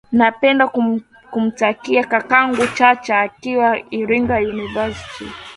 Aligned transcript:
napenda 0.11 0.67
kumtakia 1.31 2.03
kakangu 2.03 2.67
chacha 2.67 3.19
akiwa 3.19 3.79
iringa 3.91 4.37
university 4.37 5.27